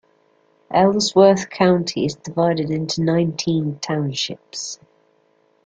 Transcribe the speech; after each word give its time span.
Ellsworth 0.73 1.51
County 1.51 2.05
is 2.05 2.15
divided 2.15 2.71
into 2.71 3.03
nineteen 3.03 3.77
townships. 3.77 4.79